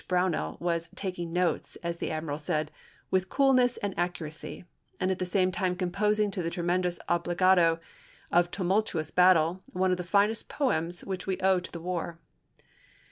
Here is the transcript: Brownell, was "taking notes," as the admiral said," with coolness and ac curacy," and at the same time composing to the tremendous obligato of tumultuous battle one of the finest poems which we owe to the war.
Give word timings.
Brownell, 0.07 0.57
was 0.59 0.89
"taking 0.95 1.31
notes," 1.31 1.75
as 1.83 1.99
the 1.99 2.09
admiral 2.09 2.39
said," 2.39 2.71
with 3.11 3.29
coolness 3.29 3.77
and 3.83 3.93
ac 3.99 4.13
curacy," 4.13 4.63
and 4.99 5.11
at 5.11 5.19
the 5.19 5.27
same 5.27 5.51
time 5.51 5.75
composing 5.75 6.31
to 6.31 6.41
the 6.41 6.49
tremendous 6.49 6.97
obligato 7.07 7.79
of 8.31 8.49
tumultuous 8.49 9.11
battle 9.11 9.61
one 9.73 9.91
of 9.91 9.97
the 9.97 10.03
finest 10.03 10.49
poems 10.49 11.03
which 11.05 11.27
we 11.27 11.37
owe 11.39 11.59
to 11.59 11.71
the 11.71 11.79
war. 11.79 12.17